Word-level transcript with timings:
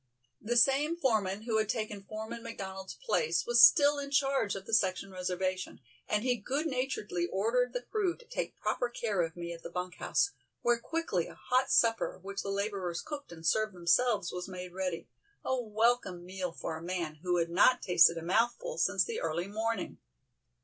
The 0.41 0.57
same 0.57 0.97
foreman, 0.97 1.43
who 1.43 1.59
had 1.59 1.69
taken 1.69 2.01
Foreman 2.03 2.41
McDonald's 2.41 2.95
place 2.95 3.45
was 3.45 3.63
still 3.63 3.99
in 3.99 4.09
charge 4.09 4.55
of 4.55 4.65
the 4.65 4.73
section 4.73 5.11
reservation, 5.11 5.79
and 6.09 6.23
he 6.23 6.37
good 6.37 6.65
naturedly 6.65 7.27
ordered 7.27 7.71
the 7.73 7.83
crew 7.83 8.17
to 8.17 8.25
take 8.25 8.57
proper 8.57 8.89
care 8.89 9.21
of 9.21 9.35
me 9.37 9.53
at 9.53 9.61
the 9.61 9.69
bunk 9.69 9.97
house, 9.97 10.31
where 10.63 10.79
quickly 10.79 11.27
a 11.27 11.35
hot 11.35 11.69
supper, 11.69 12.17
which 12.19 12.41
the 12.41 12.49
laborers 12.49 12.99
cooked 12.99 13.31
and 13.31 13.45
served 13.45 13.75
themselves, 13.75 14.31
was 14.31 14.47
made 14.47 14.73
ready, 14.73 15.07
a 15.45 15.55
welcome 15.61 16.25
meal 16.25 16.51
for 16.51 16.75
a 16.75 16.81
man 16.81 17.19
who 17.21 17.37
had 17.37 17.51
not 17.51 17.83
tasted 17.83 18.17
a 18.17 18.23
mouthful 18.23 18.79
since 18.79 19.05
the 19.05 19.21
early 19.21 19.45
morning. 19.47 19.99